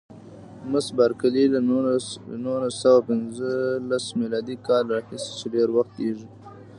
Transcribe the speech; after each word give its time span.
مس 0.71 0.87
بارکلي: 0.97 1.43
له 1.53 1.59
نولس 2.43 2.75
سوه 2.83 2.99
پنځلسم 3.09 4.13
میلادي 4.21 4.55
کال 4.67 4.83
راهیسې 4.93 5.29
چې 5.39 5.47
ډېر 5.55 5.67
وخت 5.77 5.91
کېږي. 5.99 6.27